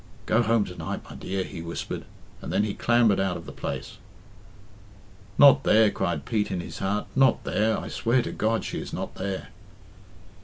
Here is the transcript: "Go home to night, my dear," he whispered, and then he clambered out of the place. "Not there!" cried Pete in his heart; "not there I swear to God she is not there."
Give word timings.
"Go 0.25 0.41
home 0.41 0.65
to 0.65 0.75
night, 0.75 1.03
my 1.07 1.15
dear," 1.15 1.43
he 1.43 1.61
whispered, 1.61 2.05
and 2.41 2.51
then 2.51 2.63
he 2.63 2.73
clambered 2.73 3.19
out 3.19 3.37
of 3.37 3.45
the 3.45 3.51
place. 3.51 3.99
"Not 5.37 5.63
there!" 5.63 5.91
cried 5.91 6.25
Pete 6.25 6.49
in 6.49 6.59
his 6.59 6.79
heart; 6.79 7.05
"not 7.15 7.43
there 7.43 7.77
I 7.77 7.87
swear 7.87 8.23
to 8.23 8.31
God 8.31 8.65
she 8.65 8.81
is 8.81 8.93
not 8.93 9.13
there." 9.13 9.49